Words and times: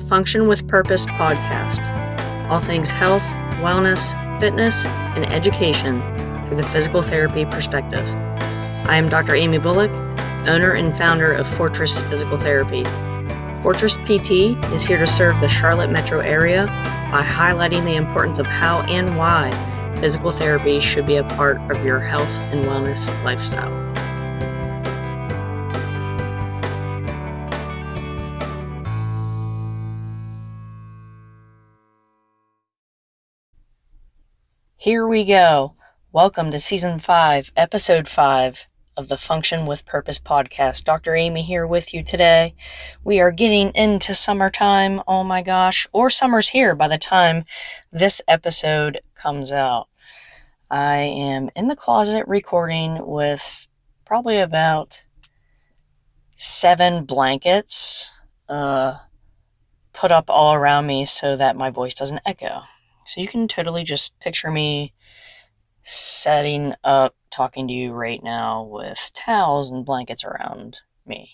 the 0.00 0.06
Function 0.06 0.48
with 0.48 0.66
Purpose 0.68 1.06
podcast. 1.06 1.80
All 2.48 2.60
things 2.60 2.90
health, 2.90 3.22
wellness, 3.60 4.14
fitness, 4.40 4.84
and 4.84 5.32
education 5.32 6.00
through 6.46 6.56
the 6.56 6.62
physical 6.64 7.02
therapy 7.02 7.44
perspective. 7.44 8.04
I 8.88 8.96
am 8.96 9.08
Dr. 9.08 9.34
Amy 9.34 9.58
Bullock, 9.58 9.90
owner 10.46 10.72
and 10.72 10.96
founder 10.96 11.32
of 11.32 11.52
Fortress 11.54 12.00
Physical 12.02 12.38
Therapy. 12.38 12.84
Fortress 13.62 13.96
PT 13.98 14.56
is 14.72 14.82
here 14.82 14.98
to 14.98 15.06
serve 15.06 15.38
the 15.40 15.48
Charlotte 15.48 15.90
metro 15.90 16.20
area 16.20 16.66
by 17.10 17.22
highlighting 17.22 17.84
the 17.84 17.96
importance 17.96 18.38
of 18.38 18.46
how 18.46 18.80
and 18.82 19.16
why 19.16 19.50
physical 19.96 20.32
therapy 20.32 20.80
should 20.80 21.06
be 21.06 21.16
a 21.16 21.24
part 21.24 21.58
of 21.70 21.84
your 21.84 21.98
health 21.98 22.30
and 22.52 22.64
wellness 22.64 23.06
lifestyle. 23.24 23.89
Here 34.90 35.06
we 35.06 35.24
go. 35.24 35.76
Welcome 36.10 36.50
to 36.50 36.58
Season 36.58 36.98
5, 36.98 37.52
Episode 37.56 38.08
5 38.08 38.66
of 38.96 39.06
the 39.06 39.16
Function 39.16 39.64
with 39.64 39.86
Purpose 39.86 40.18
podcast. 40.18 40.82
Dr. 40.82 41.14
Amy 41.14 41.42
here 41.42 41.64
with 41.64 41.94
you 41.94 42.02
today. 42.02 42.56
We 43.04 43.20
are 43.20 43.30
getting 43.30 43.70
into 43.76 44.16
summertime. 44.16 45.00
Oh 45.06 45.22
my 45.22 45.42
gosh. 45.42 45.86
Or 45.92 46.10
summer's 46.10 46.48
here 46.48 46.74
by 46.74 46.88
the 46.88 46.98
time 46.98 47.44
this 47.92 48.20
episode 48.26 48.98
comes 49.14 49.52
out. 49.52 49.86
I 50.68 50.96
am 50.96 51.50
in 51.54 51.68
the 51.68 51.76
closet 51.76 52.26
recording 52.26 53.06
with 53.06 53.68
probably 54.04 54.40
about 54.40 55.04
seven 56.34 57.04
blankets 57.04 58.20
uh, 58.48 58.96
put 59.92 60.10
up 60.10 60.24
all 60.28 60.52
around 60.52 60.88
me 60.88 61.04
so 61.04 61.36
that 61.36 61.54
my 61.54 61.70
voice 61.70 61.94
doesn't 61.94 62.22
echo. 62.26 62.62
So 63.10 63.20
you 63.20 63.26
can 63.26 63.48
totally 63.48 63.82
just 63.82 64.16
picture 64.20 64.52
me 64.52 64.92
setting 65.82 66.74
up 66.84 67.16
talking 67.32 67.66
to 67.66 67.74
you 67.74 67.90
right 67.90 68.22
now 68.22 68.62
with 68.62 69.10
towels 69.16 69.72
and 69.72 69.84
blankets 69.84 70.22
around 70.22 70.78
me. 71.04 71.32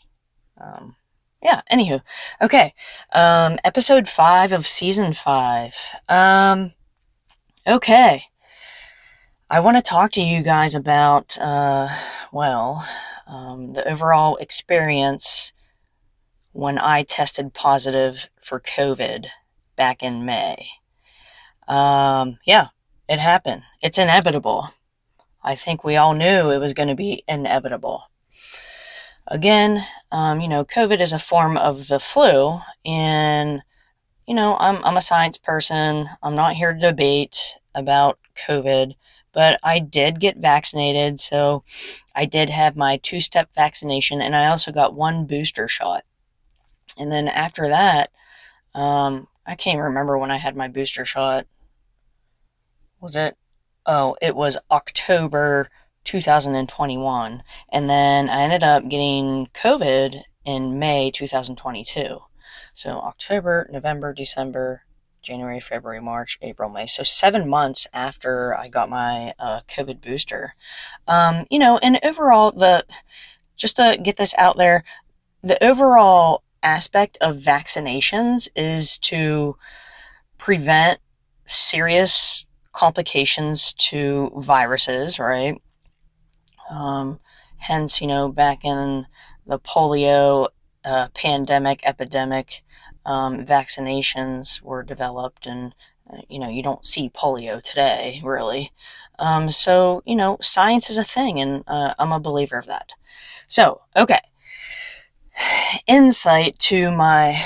Um, 0.58 0.96
yeah, 1.42 1.60
anywho. 1.70 2.00
Okay. 2.40 2.72
Um, 3.12 3.58
episode 3.62 4.08
five 4.08 4.52
of 4.52 4.66
season 4.66 5.12
five. 5.12 5.74
Um, 6.08 6.72
okay. 7.66 8.24
I 9.50 9.60
want 9.60 9.76
to 9.76 9.82
talk 9.82 10.12
to 10.12 10.22
you 10.22 10.42
guys 10.42 10.74
about, 10.74 11.36
uh, 11.36 11.88
well, 12.32 12.88
um, 13.26 13.74
the 13.74 13.86
overall 13.86 14.36
experience 14.36 15.52
when 16.52 16.78
I 16.78 17.02
tested 17.02 17.52
positive 17.52 18.30
for 18.40 18.60
COVID 18.60 19.26
back 19.76 20.02
in 20.02 20.24
May. 20.24 20.66
Um, 21.68 22.38
yeah, 22.44 22.68
it 23.08 23.18
happened. 23.18 23.62
It's 23.82 23.98
inevitable. 23.98 24.70
I 25.42 25.54
think 25.54 25.84
we 25.84 25.96
all 25.96 26.14
knew 26.14 26.50
it 26.50 26.58
was 26.58 26.74
going 26.74 26.88
to 26.88 26.94
be 26.94 27.22
inevitable. 27.28 28.04
Again, 29.28 29.84
um, 30.12 30.40
you 30.40 30.48
know, 30.48 30.64
COVID 30.64 31.00
is 31.00 31.12
a 31.12 31.18
form 31.18 31.56
of 31.56 31.88
the 31.88 31.98
flu, 31.98 32.60
and 32.84 33.62
you 34.26 34.34
know, 34.34 34.56
I'm 34.58 34.84
I'm 34.84 34.96
a 34.96 35.00
science 35.00 35.38
person. 35.38 36.08
I'm 36.22 36.34
not 36.34 36.54
here 36.54 36.72
to 36.72 36.78
debate 36.78 37.56
about 37.74 38.18
COVID, 38.46 38.94
but 39.32 39.58
I 39.62 39.78
did 39.80 40.20
get 40.20 40.36
vaccinated, 40.38 41.20
so 41.20 41.64
I 42.14 42.24
did 42.24 42.50
have 42.50 42.76
my 42.76 42.98
two-step 42.98 43.50
vaccination, 43.54 44.20
and 44.20 44.34
I 44.34 44.46
also 44.46 44.72
got 44.72 44.94
one 44.94 45.26
booster 45.26 45.68
shot. 45.68 46.04
And 46.98 47.12
then 47.12 47.28
after 47.28 47.68
that, 47.68 48.10
um, 48.74 49.28
I 49.46 49.54
can't 49.54 49.80
remember 49.80 50.18
when 50.18 50.30
I 50.30 50.38
had 50.38 50.56
my 50.56 50.68
booster 50.68 51.04
shot 51.04 51.46
was 53.00 53.16
it? 53.16 53.36
Oh, 53.84 54.16
it 54.20 54.34
was 54.34 54.58
October 54.70 55.68
2021. 56.04 57.42
And 57.70 57.90
then 57.90 58.28
I 58.28 58.42
ended 58.42 58.62
up 58.62 58.88
getting 58.88 59.48
COVID 59.54 60.22
in 60.44 60.78
May 60.78 61.10
2022. 61.10 62.18
So 62.72 62.90
October, 62.90 63.68
November, 63.70 64.12
December, 64.12 64.82
January, 65.22 65.60
February, 65.60 66.00
March, 66.00 66.38
April, 66.40 66.70
May. 66.70 66.86
So 66.86 67.02
seven 67.02 67.48
months 67.48 67.86
after 67.92 68.56
I 68.56 68.68
got 68.68 68.88
my 68.88 69.34
uh, 69.38 69.60
COVID 69.68 70.00
booster. 70.00 70.54
Um, 71.08 71.46
you 71.50 71.58
know, 71.58 71.78
and 71.78 71.98
overall, 72.04 72.52
the 72.52 72.84
just 73.56 73.76
to 73.76 73.98
get 74.00 74.16
this 74.16 74.34
out 74.38 74.56
there, 74.56 74.84
the 75.42 75.62
overall 75.64 76.42
aspect 76.62 77.18
of 77.20 77.36
vaccinations 77.36 78.48
is 78.54 78.98
to 78.98 79.56
prevent 80.38 81.00
serious 81.44 82.46
complications 82.76 83.72
to 83.72 84.30
viruses, 84.36 85.18
right? 85.18 85.60
Um, 86.70 87.18
hence, 87.56 88.02
you 88.02 88.06
know, 88.06 88.28
back 88.28 88.64
in 88.64 89.06
the 89.46 89.58
polio 89.58 90.48
uh, 90.84 91.08
pandemic, 91.14 91.80
epidemic, 91.84 92.62
um, 93.06 93.46
vaccinations 93.46 94.60
were 94.60 94.82
developed, 94.82 95.46
and 95.46 95.74
uh, 96.12 96.18
you 96.28 96.38
know, 96.38 96.50
you 96.50 96.62
don't 96.62 96.84
see 96.84 97.08
polio 97.08 97.62
today, 97.62 98.20
really. 98.22 98.72
Um, 99.18 99.48
so, 99.48 100.02
you 100.04 100.14
know, 100.14 100.36
science 100.42 100.90
is 100.90 100.98
a 100.98 101.04
thing, 101.04 101.40
and 101.40 101.64
uh, 101.66 101.94
I'm 101.98 102.12
a 102.12 102.20
believer 102.20 102.58
of 102.58 102.66
that. 102.66 102.92
So, 103.48 103.80
okay. 103.96 104.20
Insight 105.86 106.58
to 106.58 106.90
my 106.90 107.42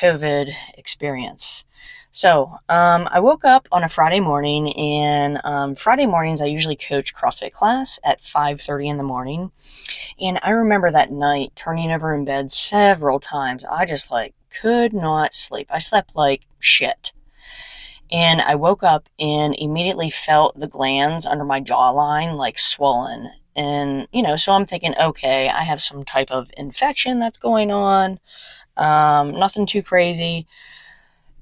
COVID 0.00 0.52
experience. 0.74 1.64
So 2.10 2.50
um, 2.70 3.08
I 3.10 3.20
woke 3.20 3.44
up 3.44 3.68
on 3.70 3.84
a 3.84 3.90
Friday 3.90 4.20
morning, 4.20 4.72
and 4.74 5.38
um, 5.44 5.74
Friday 5.74 6.06
mornings 6.06 6.40
I 6.40 6.46
usually 6.46 6.76
coach 6.76 7.14
CrossFit 7.14 7.52
class 7.52 7.98
at 8.04 8.20
5:30 8.20 8.88
in 8.88 8.96
the 8.96 9.02
morning. 9.02 9.52
And 10.18 10.40
I 10.42 10.50
remember 10.52 10.90
that 10.90 11.12
night 11.12 11.52
turning 11.56 11.92
over 11.92 12.14
in 12.14 12.24
bed 12.24 12.50
several 12.50 13.20
times. 13.20 13.66
I 13.66 13.84
just 13.84 14.10
like 14.10 14.34
could 14.50 14.94
not 14.94 15.34
sleep. 15.34 15.68
I 15.70 15.78
slept 15.78 16.16
like 16.16 16.46
shit. 16.58 17.12
And 18.10 18.40
I 18.40 18.54
woke 18.54 18.82
up 18.82 19.08
and 19.18 19.54
immediately 19.58 20.10
felt 20.10 20.58
the 20.58 20.68
glands 20.68 21.26
under 21.26 21.44
my 21.44 21.60
jawline 21.60 22.36
like 22.36 22.58
swollen. 22.58 23.30
And, 23.56 24.06
you 24.12 24.22
know, 24.22 24.36
so 24.36 24.52
I'm 24.52 24.66
thinking, 24.66 24.94
okay, 24.98 25.48
I 25.48 25.64
have 25.64 25.82
some 25.82 26.04
type 26.04 26.30
of 26.30 26.50
infection 26.56 27.18
that's 27.18 27.38
going 27.38 27.70
on. 27.70 28.20
Um, 28.76 29.32
nothing 29.32 29.66
too 29.66 29.82
crazy 29.82 30.46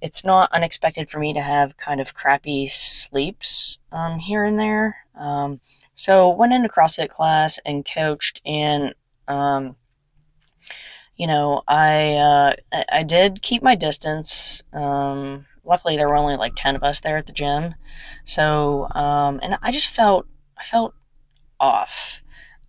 it's 0.05 0.23
not 0.23 0.53
unexpected 0.53 1.09
for 1.09 1.19
me 1.19 1.33
to 1.33 1.41
have 1.41 1.79
kind 1.79 1.99
of 1.99 2.13
crappy 2.13 2.67
sleeps 2.67 3.79
um, 3.91 4.19
here 4.19 4.45
and 4.45 4.59
there. 4.59 4.97
Um, 5.15 5.61
so 5.95 6.29
went 6.29 6.53
into 6.53 6.69
CrossFit 6.69 7.09
class 7.09 7.59
and 7.65 7.87
coached, 7.87 8.43
and 8.45 8.95
um, 9.29 9.77
you 11.17 11.27
know, 11.27 11.63
I 11.67 12.17
uh, 12.17 12.83
I 12.93 13.03
did 13.03 13.41
keep 13.41 13.63
my 13.63 13.75
distance. 13.77 14.63
Um, 14.75 15.47
luckily, 15.65 15.97
there 15.97 16.09
were 16.09 16.17
only 16.17 16.37
like 16.37 16.53
ten 16.55 16.77
of 16.77 16.83
us 16.83 17.01
there 17.01 17.17
at 17.17 17.25
the 17.25 17.33
gym, 17.33 17.75
so 18.25 18.89
um, 18.91 19.41
and 19.43 19.57
I 19.63 19.73
just 19.73 19.89
felt 19.89 20.27
I 20.59 20.65
felt 20.65 20.95
off. 21.59 22.21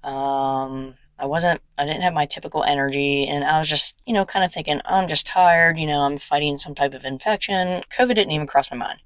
Um, 0.06 0.96
I 1.18 1.26
wasn't, 1.26 1.62
I 1.78 1.86
didn't 1.86 2.02
have 2.02 2.14
my 2.14 2.26
typical 2.26 2.64
energy, 2.64 3.26
and 3.28 3.44
I 3.44 3.60
was 3.60 3.70
just, 3.70 3.96
you 4.06 4.14
know, 4.14 4.26
kind 4.26 4.44
of 4.44 4.54
thinking, 4.54 4.82
I'm 4.86 5.08
just 5.08 5.26
tired, 5.26 5.78
you 5.78 5.88
know, 5.88 6.02
I'm 6.02 6.18
fighting 6.18 6.58
some 6.58 6.76
type 6.76 6.94
of 6.94 7.06
infection. 7.06 7.84
COVID 7.90 8.16
didn't 8.16 8.32
even 8.32 8.48
cross 8.48 8.70
my 8.70 8.78
mind. 8.78 9.00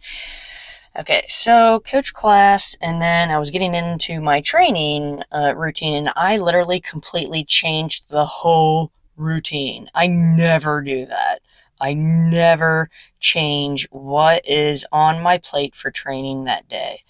Okay, 0.97 1.23
so 1.27 1.81
coach 1.81 2.13
class, 2.13 2.75
and 2.81 2.99
then 2.99 3.29
I 3.29 3.37
was 3.37 3.51
getting 3.51 3.75
into 3.75 4.19
my 4.19 4.41
training 4.41 5.21
uh, 5.31 5.53
routine, 5.55 5.93
and 5.95 6.11
I 6.15 6.37
literally 6.37 6.79
completely 6.79 7.43
changed 7.43 8.09
the 8.09 8.25
whole 8.25 8.91
routine. 9.15 9.89
I 9.93 10.07
never 10.07 10.81
do 10.81 11.05
that. 11.05 11.39
I 11.79 11.93
never 11.93 12.89
change 13.19 13.87
what 13.91 14.47
is 14.47 14.85
on 14.91 15.21
my 15.21 15.37
plate 15.37 15.75
for 15.75 15.91
training 15.91 16.45
that 16.45 16.67
day. 16.67 17.03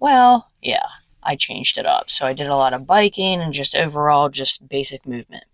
Well, 0.00 0.50
yeah, 0.62 0.86
I 1.22 1.36
changed 1.36 1.78
it 1.78 1.86
up. 1.86 2.10
So 2.10 2.26
I 2.26 2.32
did 2.32 2.46
a 2.46 2.56
lot 2.56 2.72
of 2.72 2.86
biking 2.86 3.40
and 3.40 3.52
just 3.52 3.76
overall 3.76 4.28
just 4.28 4.68
basic 4.68 5.06
movement. 5.06 5.44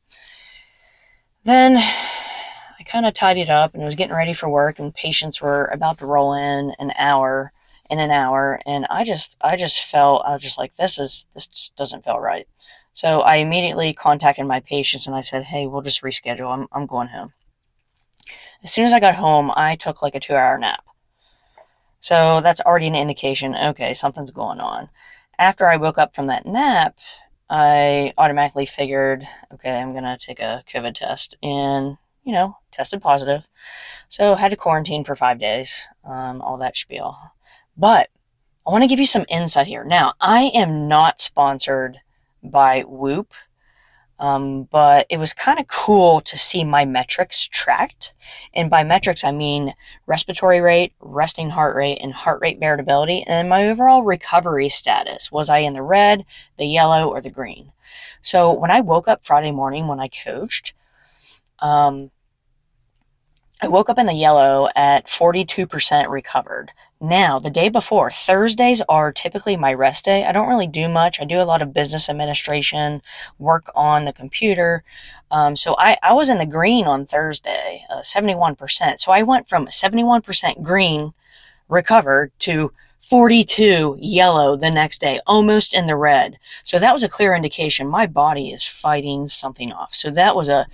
Then 1.45 1.77
I 1.77 2.83
kind 2.85 3.07
of 3.07 3.15
tidied 3.15 3.51
up 3.51 3.75
and 3.75 3.85
was 3.85 3.95
getting 3.95 4.17
ready 4.17 4.33
for 4.33 4.49
work 4.49 4.79
and 4.79 4.95
patients 4.95 5.41
were 5.41 5.67
about 5.67 5.99
to 5.99 6.07
roll 6.07 6.35
in 6.35 6.73
an 6.79 6.93
hour 6.97 7.53
in 7.91 7.99
an 7.99 8.11
hour 8.11 8.59
and 8.65 8.87
I 8.89 9.05
just 9.05 9.37
I 9.43 9.57
just 9.57 9.85
felt 9.85 10.25
I 10.25 10.33
was 10.33 10.43
just 10.43 10.59
like 10.59 10.75
this 10.77 10.99
is 10.99 11.27
this 11.35 11.71
doesn't 11.77 12.05
feel 12.05 12.19
right. 12.19 12.49
So 12.95 13.21
I 13.21 13.37
immediately 13.37 13.93
contacted 13.93 14.47
my 14.47 14.61
patients 14.61 15.07
and 15.07 15.17
I 15.17 15.21
said, 15.21 15.45
"Hey, 15.45 15.67
we'll 15.67 15.83
just 15.83 16.03
reschedule. 16.03 16.51
I'm 16.53 16.67
I'm 16.73 16.87
going 16.87 17.09
home." 17.09 17.33
As 18.63 18.73
soon 18.73 18.85
as 18.85 18.95
I 18.95 19.01
got 19.01 19.17
home, 19.17 19.53
I 19.55 19.77
took 19.77 20.01
like 20.01 20.15
a 20.15 20.21
2-hour 20.21 20.57
nap. 20.59 20.85
So 22.01 22.41
that's 22.41 22.61
already 22.63 22.87
an 22.87 22.95
indication, 22.95 23.55
okay, 23.55 23.93
something's 23.93 24.31
going 24.31 24.61
on 24.61 24.89
after 25.39 25.69
I 25.69 25.77
woke 25.77 25.99
up 25.99 26.15
from 26.15 26.27
that 26.27 26.47
nap, 26.47 26.99
I 27.51 28.13
automatically 28.17 28.67
figured, 28.67 29.27
okay, 29.53 29.71
I'm 29.71 29.93
going 29.93 30.05
to 30.05 30.17
take 30.19 30.41
a 30.41 30.63
COVID 30.69 30.95
test. 30.95 31.37
And 31.43 31.99
you 32.25 32.33
know, 32.33 32.57
tested 32.71 33.03
positive. 33.03 33.47
So 34.09 34.35
had 34.35 34.51
to 34.51 34.57
quarantine 34.57 35.05
for 35.05 35.15
five 35.15 35.39
days, 35.39 35.87
um, 36.05 36.41
all 36.41 36.57
that 36.59 36.77
spiel. 36.77 37.17
But 37.77 38.09
I 38.67 38.71
want 38.71 38.83
to 38.83 38.89
give 38.89 38.99
you 38.99 39.07
some 39.07 39.27
insight 39.29 39.67
here. 39.67 39.85
Now, 39.85 40.15
I 40.21 40.45
am 40.55 40.89
not 40.89 41.21
sponsored 41.21 41.99
by 42.43 42.83
Whoop. 42.83 43.33
Um, 44.25 44.69
but 44.71 45.07
it 45.11 45.19
was 45.19 45.35
kind 45.35 45.59
of 45.59 45.67
cool 45.69 46.19
to 46.21 46.39
see 46.39 46.65
my 46.65 46.87
metrics 46.87 47.47
tracked. 47.47 48.15
And 48.55 48.71
by 48.71 48.83
metrics, 48.83 49.23
I 49.23 49.33
mean 49.33 49.75
respiratory 50.07 50.63
rate, 50.63 50.95
resting 50.99 51.51
heart 51.51 51.77
rate, 51.77 51.99
and 52.01 52.15
heart 52.15 52.41
rate 52.41 52.59
variability, 52.59 53.23
and 53.27 53.51
my 53.51 53.69
overall 53.69 54.03
recovery 54.03 54.71
status. 54.71 55.31
Was 55.31 55.51
I 55.51 55.59
in 55.59 55.75
the 55.75 55.83
red, 55.83 56.25
the 56.57 56.65
yellow, 56.65 57.11
or 57.11 57.21
the 57.21 57.29
green? 57.29 57.73
So 58.23 58.51
when 58.51 58.71
I 58.71 58.81
woke 58.81 59.09
up 59.09 59.27
Friday 59.27 59.51
morning 59.51 59.89
when 59.89 60.01
I 60.01 60.09
coached, 60.09 60.73
um, 61.59 62.11
I 63.61 63.69
woke 63.69 63.89
up 63.89 63.99
in 63.99 64.07
the 64.07 64.15
yellow 64.15 64.69
at 64.75 65.07
42% 65.07 66.09
recovered. 66.09 66.73
Now, 67.01 67.39
the 67.39 67.51
day 67.51 67.69
before, 67.69 68.11
Thursdays 68.11 68.83
are 68.89 69.13
typically 69.13 69.57
my 69.57 69.73
rest 69.73 70.05
day. 70.05 70.25
I 70.25 70.33
don't 70.33 70.49
really 70.49 70.67
do 70.67 70.89
much. 70.89 71.21
I 71.21 71.25
do 71.25 71.41
a 71.41 71.45
lot 71.45 71.63
of 71.63 71.73
business 71.73 72.09
administration, 72.09 73.03
work 73.39 73.71
on 73.75 74.05
the 74.05 74.13
computer. 74.13 74.83
Um, 75.31 75.55
so 75.55 75.77
I, 75.79 75.97
I 76.03 76.13
was 76.15 76.29
in 76.29 76.39
the 76.39 76.47
green 76.47 76.87
on 76.87 77.07
Thursday, 77.07 77.85
uh, 77.91 78.01
71%. 78.01 78.99
So 78.99 79.13
I 79.13 79.23
went 79.23 79.49
from 79.49 79.67
71% 79.67 80.63
green 80.63 81.13
recovered 81.69 82.33
to 82.41 82.73
42 83.09 83.99
yellow 84.01 84.57
the 84.57 84.71
next 84.71 85.01
day, 85.01 85.21
almost 85.27 85.75
in 85.75 85.85
the 85.85 85.97
red. 85.97 86.39
So 86.63 86.79
that 86.79 86.93
was 86.93 87.05
a 87.05 87.09
clear 87.09 87.35
indication 87.35 87.87
my 87.87 88.07
body 88.07 88.51
is 88.51 88.65
fighting 88.65 89.27
something 89.27 89.73
off. 89.73 89.93
So 89.93 90.11
that 90.11 90.35
was 90.35 90.49
a, 90.49 90.67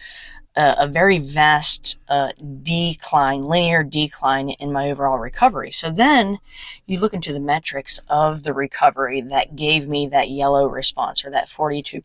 a, 0.56 0.87
very 0.88 1.19
vast 1.19 1.97
uh, 2.08 2.32
decline, 2.62 3.43
linear 3.43 3.82
decline 3.82 4.50
in 4.50 4.73
my 4.73 4.91
overall 4.91 5.19
recovery. 5.19 5.70
So 5.70 5.91
then 5.91 6.38
you 6.87 6.99
look 6.99 7.14
into 7.14 7.32
the 7.32 7.41
metrics 7.41 8.00
of 8.08 8.43
the 8.43 8.52
recovery 8.52 9.20
that 9.20 9.56
gave 9.56 9.88
me 9.88 10.06
that 10.08 10.31
yellow 10.31 10.67
response 10.67 11.25
or 11.25 11.31
that 11.31 11.49
42%. 11.49 12.02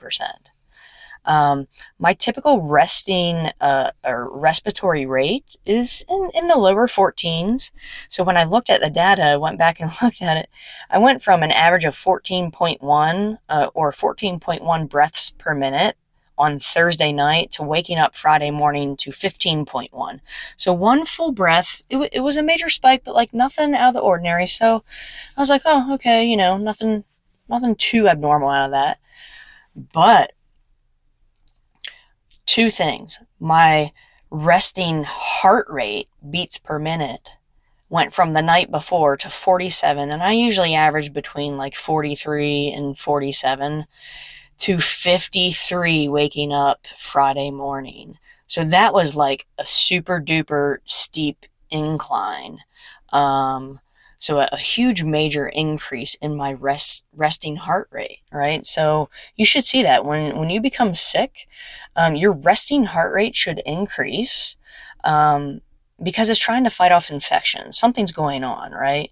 Um, 1.25 1.67
my 1.97 2.13
typical 2.13 2.61
resting 2.61 3.49
uh, 3.59 3.91
or 4.03 4.29
respiratory 4.37 5.07
rate 5.07 5.55
is 5.65 6.05
in, 6.07 6.29
in 6.35 6.47
the 6.47 6.55
lower 6.55 6.87
14s. 6.87 7.71
So 8.09 8.23
when 8.23 8.37
I 8.37 8.43
looked 8.43 8.69
at 8.69 8.79
the 8.79 8.91
data, 8.91 9.23
I 9.23 9.37
went 9.37 9.57
back 9.57 9.79
and 9.79 9.91
looked 10.03 10.21
at 10.21 10.37
it. 10.37 10.49
I 10.91 10.99
went 10.99 11.23
from 11.23 11.41
an 11.41 11.51
average 11.51 11.85
of 11.85 11.95
14.1 11.95 13.37
uh, 13.49 13.69
or 13.73 13.91
14.1 13.91 14.89
breaths 14.89 15.31
per 15.31 15.55
minute 15.55 15.97
on 16.37 16.59
Thursday 16.59 17.11
night 17.11 17.51
to 17.51 17.63
waking 17.63 17.97
up 17.97 18.15
Friday 18.15 18.51
morning 18.51 18.97
to 18.97 19.11
15.1. 19.11 20.19
So 20.57 20.73
one 20.73 21.05
full 21.05 21.31
breath, 21.31 21.81
it, 21.89 21.95
w- 21.95 22.09
it 22.11 22.21
was 22.21 22.37
a 22.37 22.43
major 22.43 22.69
spike, 22.69 23.03
but 23.03 23.15
like 23.15 23.33
nothing 23.33 23.73
out 23.73 23.89
of 23.89 23.93
the 23.93 23.99
ordinary. 24.01 24.47
So 24.47 24.83
I 25.37 25.41
was 25.41 25.49
like, 25.49 25.61
oh, 25.65 25.93
okay, 25.95 26.25
you 26.25 26.37
know, 26.37 26.57
nothing, 26.57 27.05
nothing 27.49 27.75
too 27.75 28.07
abnormal 28.07 28.49
out 28.49 28.65
of 28.65 28.71
that. 28.71 28.99
But 29.75 30.33
two 32.45 32.69
things. 32.69 33.19
My 33.39 33.91
resting 34.29 35.03
heart 35.05 35.67
rate 35.69 36.09
beats 36.29 36.57
per 36.57 36.79
minute 36.79 37.37
went 37.89 38.13
from 38.13 38.33
the 38.33 38.41
night 38.41 38.71
before 38.71 39.15
to 39.15 39.29
47 39.29 40.11
and 40.11 40.23
I 40.23 40.31
usually 40.31 40.73
average 40.73 41.13
between 41.13 41.57
like 41.57 41.75
43 41.75 42.71
and 42.71 42.97
47 42.97 43.85
to 44.59 44.79
53 44.79 46.07
waking 46.07 46.53
up 46.53 46.85
Friday 46.97 47.51
morning. 47.51 48.17
So 48.47 48.63
that 48.65 48.93
was 48.93 49.15
like 49.15 49.45
a 49.57 49.65
super 49.65 50.21
duper 50.21 50.77
steep 50.85 51.45
incline. 51.69 52.59
Um, 53.11 53.79
so 54.17 54.39
a, 54.39 54.49
a, 54.51 54.57
huge 54.57 55.03
major 55.03 55.47
increase 55.47 56.15
in 56.15 56.35
my 56.35 56.53
rest, 56.53 57.05
resting 57.13 57.57
heart 57.57 57.87
rate, 57.91 58.19
right? 58.31 58.65
So 58.65 59.09
you 59.35 59.45
should 59.45 59.63
see 59.63 59.83
that 59.83 60.05
when, 60.05 60.37
when 60.37 60.49
you 60.49 60.61
become 60.61 60.93
sick, 60.93 61.47
um, 61.95 62.15
your 62.15 62.31
resting 62.31 62.85
heart 62.85 63.13
rate 63.13 63.35
should 63.35 63.59
increase, 63.65 64.57
um, 65.03 65.61
because 66.01 66.29
it's 66.29 66.39
trying 66.39 66.63
to 66.63 66.69
fight 66.69 66.91
off 66.91 67.09
infection. 67.09 67.71
Something's 67.71 68.11
going 68.11 68.43
on, 68.43 68.71
right? 68.71 69.11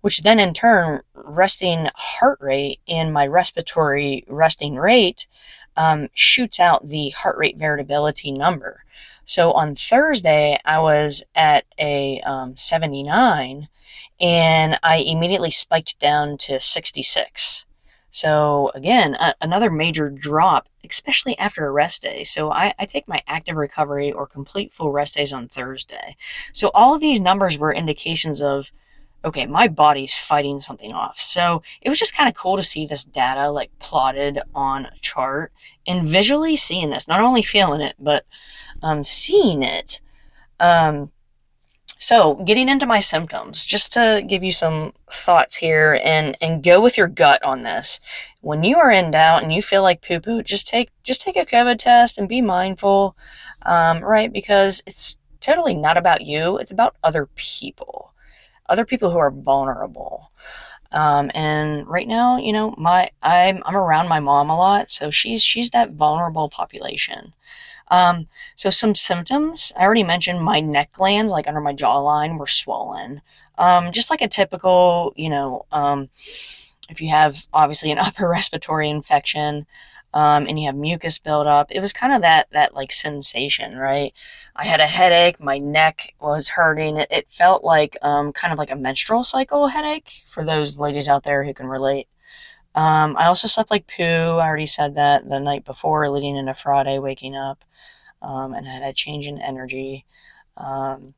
which 0.00 0.22
then 0.22 0.38
in 0.38 0.54
turn, 0.54 1.00
resting 1.14 1.88
heart 1.94 2.38
rate 2.40 2.80
and 2.88 3.12
my 3.12 3.26
respiratory 3.26 4.24
resting 4.28 4.76
rate 4.76 5.26
um, 5.76 6.08
shoots 6.14 6.60
out 6.60 6.88
the 6.88 7.10
heart 7.10 7.36
rate 7.36 7.56
variability 7.56 8.32
number. 8.32 8.84
So 9.24 9.52
on 9.52 9.74
Thursday, 9.74 10.58
I 10.64 10.78
was 10.78 11.22
at 11.34 11.64
a 11.78 12.20
um, 12.20 12.56
79 12.56 13.68
and 14.20 14.78
I 14.82 14.96
immediately 14.96 15.50
spiked 15.50 15.98
down 15.98 16.38
to 16.38 16.58
66. 16.58 17.66
So 18.18 18.72
again, 18.74 19.14
a- 19.14 19.34
another 19.40 19.70
major 19.70 20.10
drop, 20.10 20.68
especially 20.88 21.38
after 21.38 21.66
a 21.66 21.70
rest 21.70 22.02
day. 22.02 22.24
So 22.24 22.50
I, 22.50 22.74
I, 22.78 22.84
take 22.84 23.06
my 23.06 23.22
active 23.28 23.56
recovery 23.56 24.10
or 24.10 24.26
complete 24.26 24.72
full 24.72 24.90
rest 24.90 25.14
days 25.14 25.32
on 25.32 25.46
Thursday. 25.46 26.16
So 26.52 26.72
all 26.74 26.98
these 26.98 27.20
numbers 27.20 27.58
were 27.58 27.72
indications 27.72 28.42
of 28.42 28.72
okay, 29.24 29.46
my 29.46 29.66
body's 29.68 30.16
fighting 30.16 30.60
something 30.60 30.92
off. 30.92 31.18
So 31.18 31.62
it 31.82 31.88
was 31.88 31.98
just 31.98 32.16
kind 32.16 32.28
of 32.28 32.36
cool 32.36 32.56
to 32.56 32.62
see 32.62 32.86
this 32.86 33.04
data 33.04 33.50
like 33.50 33.70
plotted 33.78 34.40
on 34.54 34.86
a 34.86 34.98
chart 35.00 35.52
and 35.86 36.06
visually 36.06 36.56
seeing 36.56 36.90
this, 36.90 37.08
not 37.08 37.20
only 37.20 37.42
feeling 37.42 37.80
it, 37.80 37.96
but 37.98 38.24
um, 38.82 39.02
seeing 39.02 39.62
it. 39.62 40.00
Um, 40.60 41.10
so 41.98 42.36
getting 42.36 42.68
into 42.68 42.86
my 42.86 43.00
symptoms, 43.00 43.64
just 43.64 43.92
to 43.94 44.24
give 44.26 44.42
you 44.44 44.52
some 44.52 44.92
thoughts 45.10 45.56
here 45.56 46.00
and, 46.04 46.36
and 46.40 46.62
go 46.62 46.80
with 46.80 46.96
your 46.96 47.08
gut 47.08 47.42
on 47.42 47.62
this. 47.62 48.00
When 48.40 48.62
you 48.62 48.76
are 48.78 48.90
in 48.90 49.10
doubt 49.10 49.42
and 49.42 49.52
you 49.52 49.62
feel 49.62 49.82
like 49.82 50.02
poo 50.02 50.20
poo, 50.20 50.42
just 50.42 50.66
take, 50.66 50.90
just 51.02 51.20
take 51.20 51.36
a 51.36 51.44
COVID 51.44 51.78
test 51.78 52.18
and 52.18 52.28
be 52.28 52.40
mindful, 52.40 53.16
um, 53.66 54.00
right? 54.00 54.32
Because 54.32 54.82
it's 54.86 55.16
totally 55.40 55.74
not 55.74 55.96
about 55.96 56.22
you. 56.22 56.56
It's 56.58 56.72
about 56.72 56.96
other 57.02 57.26
people 57.34 58.08
other 58.68 58.84
people 58.84 59.10
who 59.10 59.18
are 59.18 59.30
vulnerable. 59.30 60.30
Um, 60.92 61.30
and 61.34 61.86
right 61.86 62.08
now, 62.08 62.38
you 62.38 62.52
know, 62.52 62.74
my 62.78 63.10
I'm 63.22 63.62
I'm 63.66 63.76
around 63.76 64.08
my 64.08 64.20
mom 64.20 64.48
a 64.48 64.56
lot, 64.56 64.88
so 64.88 65.10
she's 65.10 65.42
she's 65.42 65.70
that 65.70 65.92
vulnerable 65.92 66.48
population. 66.48 67.34
Um, 67.90 68.28
so 68.54 68.70
some 68.70 68.94
symptoms 68.94 69.72
I 69.76 69.82
already 69.84 70.04
mentioned. 70.04 70.42
My 70.42 70.60
neck 70.60 70.92
glands, 70.92 71.32
like 71.32 71.48
under 71.48 71.60
my 71.60 71.74
jawline, 71.74 72.38
were 72.38 72.46
swollen. 72.46 73.22
Um, 73.56 73.92
just 73.92 74.10
like 74.10 74.22
a 74.22 74.28
typical, 74.28 75.12
you 75.16 75.30
know, 75.30 75.66
um, 75.72 76.10
if 76.88 77.00
you 77.00 77.10
have 77.10 77.46
obviously 77.52 77.90
an 77.90 77.98
upper 78.06 78.28
respiratory 78.28 78.88
infection, 78.88 79.66
um, 80.14 80.46
and 80.46 80.58
you 80.58 80.66
have 80.66 80.76
mucus 80.76 81.18
buildup. 81.18 81.70
It 81.70 81.80
was 81.80 81.92
kind 81.92 82.12
of 82.14 82.22
that 82.22 82.48
that 82.52 82.74
like 82.74 82.92
sensation, 82.92 83.76
right? 83.76 84.12
I 84.56 84.66
had 84.66 84.80
a 84.80 84.86
headache. 84.86 85.40
My 85.40 85.58
neck 85.58 86.14
was 86.20 86.48
hurting. 86.48 86.96
It, 86.96 87.08
it 87.10 87.30
felt 87.30 87.62
like 87.62 87.96
um, 88.02 88.32
kind 88.32 88.52
of 88.52 88.58
like 88.58 88.70
a 88.70 88.76
menstrual 88.76 89.22
cycle 89.22 89.68
headache 89.68 90.22
for 90.26 90.44
those 90.44 90.78
ladies 90.78 91.08
out 91.08 91.24
there 91.24 91.44
who 91.44 91.52
can 91.54 91.66
relate. 91.66 92.08
Um, 92.74 93.16
I 93.16 93.26
also 93.26 93.48
slept 93.48 93.70
like 93.70 93.86
poo. 93.86 94.02
I 94.04 94.46
already 94.46 94.66
said 94.66 94.94
that 94.94 95.28
the 95.28 95.40
night 95.40 95.64
before, 95.64 96.08
leading 96.08 96.36
into 96.36 96.54
Friday, 96.54 96.98
waking 96.98 97.36
up, 97.36 97.64
um, 98.22 98.54
and 98.54 98.66
I 98.66 98.70
had 98.70 98.82
a 98.82 98.92
change 98.92 99.26
in 99.26 99.38
energy. 99.38 100.04
Um, 100.56 101.14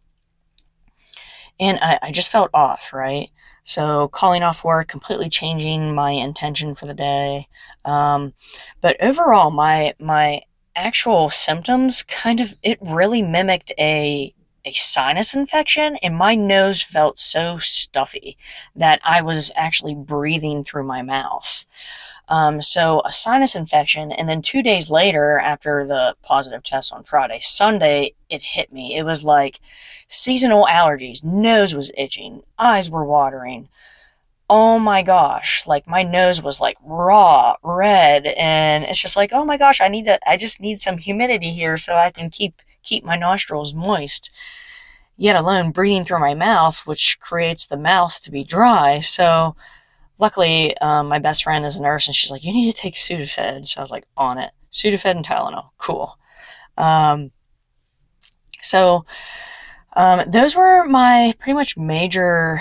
and 1.58 1.78
I, 1.82 1.98
I 2.02 2.12
just 2.12 2.32
felt 2.32 2.50
off, 2.54 2.92
right? 2.92 3.30
So 3.62 4.08
calling 4.08 4.42
off 4.42 4.64
work, 4.64 4.88
completely 4.88 5.28
changing 5.28 5.94
my 5.94 6.12
intention 6.12 6.74
for 6.74 6.86
the 6.86 6.94
day. 6.94 7.48
Um, 7.84 8.32
but 8.80 8.96
overall, 9.00 9.50
my 9.50 9.94
my 9.98 10.42
actual 10.74 11.28
symptoms 11.28 12.02
kind 12.04 12.40
of 12.40 12.54
it 12.62 12.78
really 12.80 13.22
mimicked 13.22 13.72
a 13.78 14.34
a 14.64 14.72
sinus 14.72 15.34
infection 15.34 15.96
and 15.96 16.16
my 16.16 16.34
nose 16.34 16.82
felt 16.82 17.18
so 17.18 17.58
stuffy 17.58 18.36
that 18.76 19.00
I 19.04 19.22
was 19.22 19.50
actually 19.54 19.94
breathing 19.94 20.62
through 20.62 20.84
my 20.84 21.02
mouth. 21.02 21.66
Um, 22.28 22.60
so 22.60 23.02
a 23.04 23.10
sinus 23.10 23.56
infection, 23.56 24.12
and 24.12 24.28
then 24.28 24.40
two 24.40 24.62
days 24.62 24.88
later, 24.88 25.40
after 25.40 25.84
the 25.84 26.14
positive 26.22 26.62
test 26.62 26.92
on 26.92 27.02
Friday, 27.02 27.40
Sunday, 27.40 28.14
it 28.28 28.40
hit 28.40 28.72
me. 28.72 28.96
It 28.96 29.02
was 29.02 29.24
like 29.24 29.58
seasonal 30.06 30.66
allergies. 30.70 31.24
Nose 31.24 31.74
was 31.74 31.90
itching, 31.98 32.44
eyes 32.56 32.88
were 32.88 33.04
watering. 33.04 33.68
Oh 34.52 34.78
my 34.80 35.02
gosh, 35.02 35.66
like 35.66 35.86
my 35.86 36.02
nose 36.02 36.42
was 36.42 36.60
like 36.60 36.76
raw, 36.82 37.54
red, 37.62 38.26
and 38.26 38.84
it's 38.84 39.00
just 39.00 39.16
like, 39.16 39.32
oh 39.32 39.44
my 39.44 39.56
gosh, 39.56 39.80
I 39.80 39.88
need 39.88 40.06
to, 40.06 40.18
I 40.28 40.36
just 40.36 40.60
need 40.60 40.78
some 40.80 40.98
humidity 40.98 41.50
here 41.52 41.78
so 41.78 41.94
I 41.96 42.10
can 42.10 42.30
keep 42.30 42.60
keep 42.82 43.04
my 43.04 43.16
nostrils 43.16 43.74
moist. 43.74 44.30
Yet 45.16 45.36
alone 45.36 45.70
breathing 45.72 46.04
through 46.04 46.20
my 46.20 46.34
mouth, 46.34 46.80
which 46.86 47.18
creates 47.20 47.66
the 47.66 47.76
mouth 47.76 48.20
to 48.22 48.30
be 48.30 48.44
dry. 48.44 49.00
So 49.00 49.54
luckily, 50.18 50.76
um, 50.78 51.08
my 51.08 51.18
best 51.20 51.44
friend 51.44 51.64
is 51.66 51.76
a 51.76 51.82
nurse 51.82 52.06
and 52.08 52.16
she's 52.16 52.30
like, 52.30 52.44
you 52.44 52.52
need 52.52 52.70
to 52.72 52.76
take 52.78 52.94
Sudafed. 52.94 53.66
So 53.68 53.80
I 53.80 53.82
was 53.82 53.92
like, 53.92 54.06
on 54.16 54.38
it. 54.38 54.52
Sudafed 54.72 55.10
and 55.10 55.24
Tylenol. 55.26 55.70
Cool. 55.78 56.18
Um, 56.78 57.30
So, 58.62 59.04
um, 59.94 60.30
those 60.30 60.54
were 60.54 60.84
my 60.84 61.34
pretty 61.38 61.54
much 61.54 61.76
major 61.76 62.60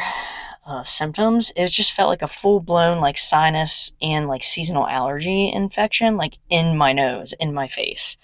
uh, 0.69 0.83
symptoms. 0.83 1.51
It 1.55 1.67
just 1.71 1.93
felt 1.93 2.09
like 2.09 2.21
a 2.21 2.27
full 2.27 2.59
blown 2.59 3.01
like 3.01 3.17
sinus 3.17 3.91
and 4.03 4.27
like 4.27 4.43
seasonal 4.43 4.87
allergy 4.87 5.51
infection, 5.51 6.15
like 6.15 6.37
in 6.49 6.77
my 6.77 6.93
nose, 6.93 7.33
in 7.39 7.55
my 7.55 7.67
face. 7.67 8.17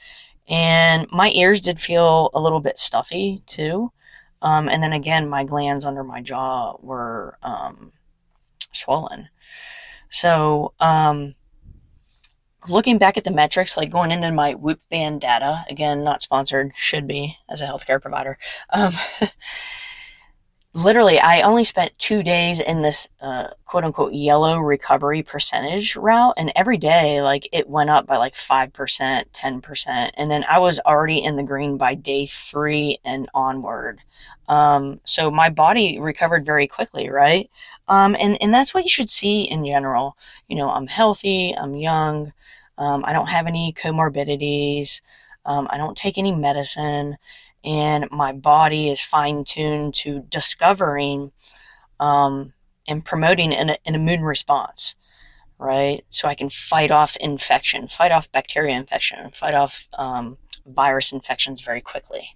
And 0.48 1.08
my 1.12 1.32
ears 1.32 1.60
did 1.60 1.80
feel 1.80 2.30
a 2.36 2.40
little 2.40 2.60
bit 2.60 2.78
stuffy 2.78 3.42
too. 3.48 3.92
Um, 4.44 4.70
and 4.70 4.84
then 4.84 4.94
again, 4.94 5.28
my 5.28 5.44
glands 5.44 5.86
under 5.86 6.04
my 6.04 6.22
jaw 6.22 6.78
were 6.82 7.40
um, 7.42 7.92
swollen. 8.72 9.30
So, 10.10 10.74
um, 10.80 11.34
looking 12.70 13.00
back 13.00 13.18
at 13.18 13.24
the 13.24 13.32
metrics, 13.32 13.76
like 13.76 13.90
going 13.90 14.12
into 14.12 14.32
my 14.32 14.54
Whoop 14.54 14.82
band 14.92 15.22
data, 15.22 15.66
again, 15.68 16.04
not 16.04 16.22
sponsored, 16.22 16.74
should 16.76 17.08
be 17.08 17.38
as 17.50 17.62
a 17.62 17.66
healthcare 17.66 18.00
provider. 18.00 18.38
Literally, 20.76 21.22
I 21.22 21.40
only 21.40 21.64
spent 21.64 21.98
two 21.98 22.22
days 22.22 22.60
in 22.60 22.82
this 22.82 23.08
uh, 23.22 23.48
quote 23.64 23.86
unquote 23.86 24.12
yellow 24.12 24.60
recovery 24.60 25.24
percentage 25.24 25.96
route, 25.96 26.34
and 26.36 26.52
every 26.54 26.76
day, 26.76 27.22
like 27.22 27.48
it 27.54 27.70
went 27.70 27.90
up 27.90 28.06
by 28.06 28.18
like 28.18 28.34
5%, 28.34 28.74
10%, 28.74 30.12
and 30.16 30.30
then 30.30 30.44
I 30.50 30.60
was 30.60 30.82
already 30.82 31.24
in 31.24 31.38
the 31.38 31.44
green 31.44 31.78
by 31.78 31.96
day 31.96 32.26
three 32.26 33.00
and 33.06 33.30
onward. 33.34 34.02
Um, 34.50 35.00
so 35.06 35.32
my 35.32 35.50
body 35.50 35.98
recovered 35.98 36.46
very 36.46 36.68
quickly, 36.68 37.10
right? 37.10 37.50
Um, 37.88 38.14
and, 38.20 38.38
and 38.42 38.54
that's 38.54 38.74
what 38.74 38.84
you 38.84 38.90
should 38.90 39.10
see 39.10 39.44
in 39.44 39.66
general. 39.66 40.18
You 40.50 40.58
know, 40.58 40.70
I'm 40.70 40.88
healthy, 40.88 41.56
I'm 41.58 41.76
young, 41.76 42.34
um, 42.78 43.06
I 43.08 43.14
don't 43.14 43.28
have 43.28 43.48
any 43.48 43.72
comorbidities, 43.72 45.00
um, 45.46 45.70
I 45.72 45.78
don't 45.78 45.96
take 45.96 46.18
any 46.18 46.34
medicine, 46.34 47.18
and 47.66 48.08
my 48.12 48.32
body 48.32 48.90
is 48.90 49.04
fine 49.04 49.44
tuned 49.44 49.96
to 49.96 50.20
discovering 50.30 51.32
um, 52.00 52.54
and 52.88 53.04
promoting 53.04 53.54
an, 53.54 53.72
an 53.86 53.96
immune 53.96 54.22
response, 54.22 54.96
right? 55.58 56.06
So 56.12 56.28
I 56.28 56.36
can 56.36 56.50
fight 56.50 56.92
off 56.92 57.18
infection, 57.18 57.88
fight 57.88 58.12
off 58.12 58.32
bacteria 58.32 58.76
infection, 58.76 59.32
fight 59.32 59.56
off 59.56 59.88
um, 59.98 60.38
virus 60.68 61.12
infections 61.12 61.62
very 61.62 61.82
quickly. 61.82 62.36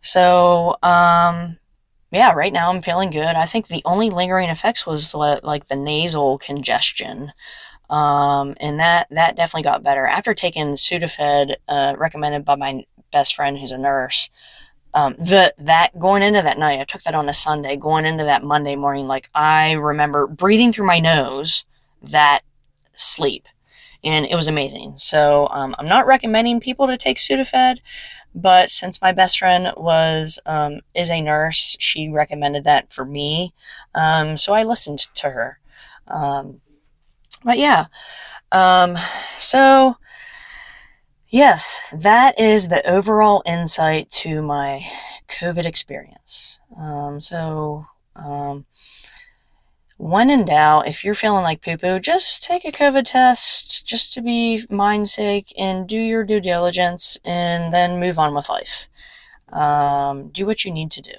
So, 0.00 0.76
um, 0.82 1.58
yeah, 2.10 2.32
right 2.32 2.52
now 2.52 2.70
I'm 2.70 2.82
feeling 2.82 3.10
good. 3.10 3.36
I 3.36 3.46
think 3.46 3.68
the 3.68 3.82
only 3.84 4.08
lingering 4.10 4.48
effects 4.48 4.86
was 4.86 5.14
like 5.14 5.66
the 5.66 5.76
nasal 5.76 6.38
congestion. 6.38 7.32
Um, 7.90 8.54
and 8.58 8.80
that, 8.80 9.08
that 9.10 9.36
definitely 9.36 9.64
got 9.64 9.82
better 9.82 10.06
after 10.06 10.32
taking 10.32 10.68
Sudafed, 10.68 11.54
uh, 11.68 11.94
recommended 11.98 12.44
by 12.44 12.56
my 12.56 12.84
best 13.12 13.34
friend 13.34 13.58
who's 13.58 13.72
a 13.72 13.78
nurse. 13.78 14.30
Um, 14.94 15.14
the, 15.18 15.54
that 15.58 15.98
going 15.98 16.22
into 16.22 16.42
that 16.42 16.58
night, 16.58 16.80
I 16.80 16.84
took 16.84 17.02
that 17.02 17.14
on 17.14 17.28
a 17.28 17.32
Sunday, 17.32 17.76
going 17.76 18.04
into 18.04 18.24
that 18.24 18.44
Monday 18.44 18.76
morning, 18.76 19.06
like 19.06 19.30
I 19.34 19.72
remember 19.72 20.26
breathing 20.26 20.72
through 20.72 20.86
my 20.86 21.00
nose 21.00 21.64
that 22.02 22.40
sleep 22.92 23.48
and 24.04 24.26
it 24.26 24.34
was 24.34 24.48
amazing. 24.48 24.94
So, 24.96 25.48
um, 25.48 25.74
I'm 25.78 25.86
not 25.86 26.06
recommending 26.06 26.60
people 26.60 26.88
to 26.88 26.98
take 26.98 27.18
Sudafed. 27.18 27.78
But 28.34 28.70
since 28.70 29.02
my 29.02 29.12
best 29.12 29.38
friend 29.38 29.72
was 29.76 30.38
um, 30.46 30.80
is 30.94 31.10
a 31.10 31.20
nurse, 31.20 31.76
she 31.78 32.08
recommended 32.08 32.64
that 32.64 32.92
for 32.92 33.04
me. 33.04 33.52
Um, 33.94 34.36
so 34.36 34.54
I 34.54 34.62
listened 34.62 35.00
to 35.16 35.30
her. 35.30 35.58
Um, 36.06 36.60
but 37.44 37.58
yeah, 37.58 37.86
um, 38.50 38.96
so 39.36 39.96
yes, 41.32 41.80
that 41.92 42.38
is 42.38 42.68
the 42.68 42.88
overall 42.88 43.42
insight 43.44 44.08
to 44.10 44.40
my 44.42 44.84
COVID 45.28 45.64
experience. 45.64 46.60
Um, 46.78 47.18
so 47.18 47.86
um, 48.14 48.66
when 49.96 50.30
in 50.30 50.44
doubt, 50.44 50.86
if 50.86 51.04
you're 51.04 51.14
feeling 51.14 51.42
like 51.42 51.62
poo 51.62 51.76
poo, 51.76 51.98
just 51.98 52.44
take 52.44 52.64
a 52.64 52.70
COVID 52.70 53.04
test 53.06 53.84
just 53.84 54.12
to 54.12 54.20
be 54.20 54.64
mind 54.70 55.08
sake 55.08 55.52
and 55.58 55.88
do 55.88 55.98
your 55.98 56.24
due 56.24 56.40
diligence 56.40 57.18
and 57.24 57.72
then 57.72 57.98
move 57.98 58.18
on 58.18 58.34
with 58.34 58.48
life. 58.48 58.88
Um, 59.52 60.28
do 60.28 60.46
what 60.46 60.64
you 60.64 60.70
need 60.70 60.90
to 60.92 61.02
do. 61.02 61.14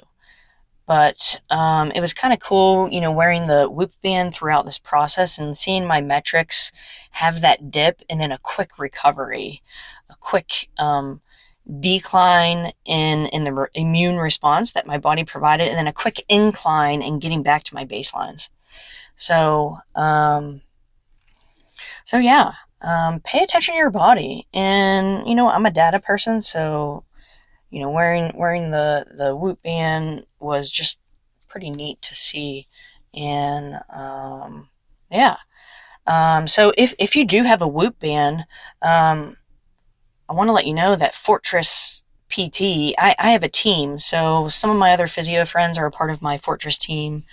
But 0.86 1.40
um, 1.50 1.92
it 1.92 2.02
was 2.02 2.14
kind 2.14 2.34
of 2.34 2.42
cool, 2.42 2.90
you 2.92 3.00
know, 3.00 3.12
wearing 3.12 3.48
the 3.48 3.70
Whoop 3.70 3.94
band 4.02 4.34
throughout 4.34 4.66
this 4.66 4.80
process 4.80 5.40
and 5.40 5.56
seeing 5.56 5.86
my 5.86 6.02
metrics 6.02 6.72
have 7.12 7.40
that 7.42 7.72
dip 7.72 8.02
and 8.10 8.20
then 8.20 8.34
a 8.34 8.40
quick 8.40 8.78
recovery, 8.78 9.62
quick 10.20 10.70
um, 10.78 11.22
decline 11.80 12.74
in 12.86 13.28
in 13.28 13.44
the 13.44 13.68
immune 13.74 14.18
response 14.18 14.74
that 14.74 14.88
my 14.88 14.98
body 14.98 15.24
provided, 15.24 15.68
and 15.68 15.78
then 15.78 15.88
a 15.88 15.94
quick 15.94 16.24
incline 16.28 17.02
in 17.02 17.20
getting 17.20 17.44
back 17.44 17.64
to 17.64 17.76
my 17.76 17.86
baselines. 17.86 18.50
So, 19.16 19.78
um, 19.96 20.62
so 22.06 22.18
yeah, 22.18 22.54
um, 22.84 23.22
pay 23.22 23.44
attention 23.44 23.74
to 23.74 23.78
your 23.78 23.90
body. 23.90 24.48
And, 24.54 25.28
you 25.28 25.36
know, 25.36 25.50
I'm 25.50 25.66
a 25.66 25.72
data 25.72 26.00
person, 26.00 26.42
so, 26.42 27.06
you 27.70 27.80
know, 27.80 27.90
wearing, 27.90 28.32
wearing 28.36 28.72
the, 28.72 29.06
the 29.18 29.36
Whoop 29.36 29.62
band 29.64 30.26
was 30.40 30.70
just 30.70 31.00
pretty 31.48 31.70
neat 31.70 32.02
to 32.02 32.14
see. 32.14 32.68
And, 33.14 33.80
um, 33.90 34.70
yeah. 35.10 35.38
Um, 36.06 36.48
so 36.48 36.74
if, 36.78 36.94
if 37.00 37.16
you 37.16 37.24
do 37.24 37.44
have 37.44 37.62
a 37.62 37.68
Whoop 37.68 38.00
band, 38.00 38.46
um, 38.82 39.38
I 40.30 40.34
want 40.34 40.48
to 40.48 40.54
let 40.54 40.68
you 40.68 40.74
know 40.74 40.96
that 40.96 41.16
Fortress 41.16 42.02
PT, 42.30 42.96
I, 42.98 43.16
I 43.20 43.32
have 43.32 43.44
a 43.44 43.50
team. 43.50 43.98
So 43.98 44.48
some 44.50 44.70
of 44.70 44.78
my 44.78 44.92
other 44.92 45.08
physio 45.08 45.46
friends 45.46 45.78
are 45.78 45.86
a 45.86 45.92
part 45.92 46.10
of 46.10 46.22
my 46.22 46.38
Fortress 46.38 46.78
team. 46.78 47.24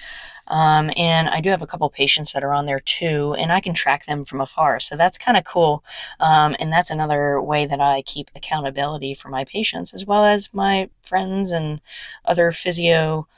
Um, 0.49 0.91
and 0.97 1.29
I 1.29 1.41
do 1.41 1.51
have 1.51 1.63
a 1.63 1.67
couple 1.67 1.89
patients 1.91 2.33
that 2.33 2.43
are 2.43 2.53
on 2.53 2.67
there 2.67 2.81
too, 2.81 3.35
and 3.39 3.53
I 3.53 3.61
can 3.61 3.73
track 3.73 4.05
them 4.07 4.25
from 4.25 4.41
afar. 4.41 4.81
So 4.81 4.97
that's 4.97 5.17
kind 5.17 5.37
of 5.39 5.45
cool. 5.45 5.85
Um, 6.19 6.57
and 6.59 6.73
that's 6.73 6.91
another 6.91 7.41
way 7.41 7.67
that 7.67 7.81
I 7.81 8.03
keep 8.03 8.31
accountability 8.35 9.15
for 9.15 9.29
my 9.29 9.45
patients 9.45 9.95
as 9.95 10.05
well 10.05 10.25
as 10.25 10.53
my 10.53 10.91
friends 11.03 11.53
and 11.53 11.81
other 12.25 12.51
physio 12.51 13.29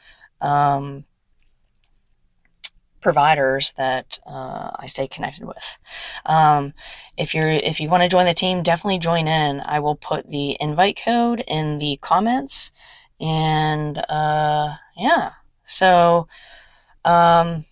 um, 0.40 1.04
providers 3.02 3.72
that 3.76 4.18
uh, 4.26 4.70
I 4.76 4.86
stay 4.86 5.06
connected 5.06 5.44
with. 5.44 5.78
Um, 6.24 6.72
if 7.16 7.34
you're 7.34 7.50
if 7.50 7.80
you 7.80 7.90
want 7.90 8.02
to 8.02 8.08
join 8.08 8.26
the 8.26 8.34
team, 8.34 8.62
definitely 8.62 8.98
join 8.98 9.28
in. 9.28 9.60
I 9.60 9.80
will 9.80 9.96
put 9.96 10.30
the 10.30 10.56
invite 10.60 10.98
code 11.04 11.44
in 11.46 11.78
the 11.78 11.98
comments, 12.00 12.70
and 13.20 13.98
uh, 14.08 14.74
yeah, 14.96 15.32
so. 15.64 16.28
Um, 17.04 17.64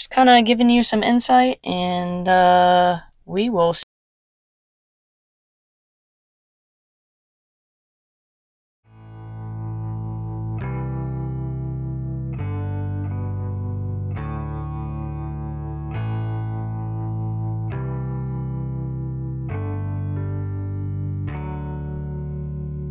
just 0.00 0.10
kind 0.10 0.30
of 0.30 0.46
giving 0.46 0.70
you 0.70 0.82
some 0.82 1.02
insight, 1.02 1.60
and 1.62 2.26
uh, 2.26 3.00
we 3.26 3.50
will. 3.50 3.74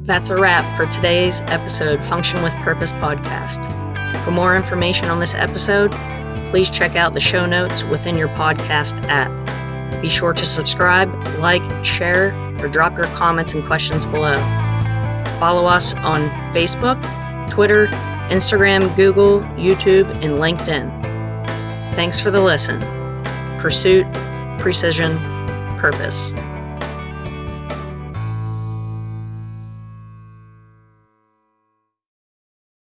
That's 0.10 0.32
a 0.32 0.36
wrap 0.36 0.66
for 0.76 0.88
today's 0.92 1.42
episode 1.42 2.00
Function 2.10 2.42
with 2.42 2.52
Purpose 2.64 2.94
podcast. 2.94 3.72
For 4.26 4.32
more 4.32 4.56
information 4.56 5.06
on 5.06 5.20
this 5.20 5.36
episode, 5.36 5.92
please 6.50 6.72
check 6.72 6.96
out 6.96 7.14
the 7.14 7.20
show 7.20 7.46
notes 7.46 7.84
within 7.84 8.18
your 8.18 8.30
podcast 8.30 9.08
app. 9.08 9.30
Be 10.02 10.10
sure 10.10 10.34
to 10.34 10.46
subscribe, 10.48 11.14
like, 11.38 11.62
share, 11.86 12.34
or 12.60 12.70
drop 12.70 12.94
your 12.94 13.06
comments 13.16 13.54
and 13.54 13.64
questions 13.68 14.08
below. 14.08 14.36
Follow 15.40 15.68
us 15.68 15.94
on 15.94 16.28
Facebook, 16.56 17.00
Twitter, 17.48 17.86
Instagram, 18.32 18.96
Google, 18.96 19.42
YouTube, 19.60 20.08
and 20.24 20.40
LinkedIn. 20.40 20.90
Thanks 21.94 22.20
for 22.20 22.32
the 22.32 22.42
listen. 22.42 22.80
Pursuit, 23.60 24.12
precision, 24.58 25.20
purpose. 25.78 26.34